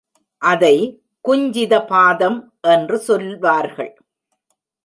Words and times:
அதை 0.41 0.75
குஞ்சித 1.25 1.73
பாதம் 1.85 2.39
என்று 2.61 2.97
சொல்வார்கள். 2.99 3.93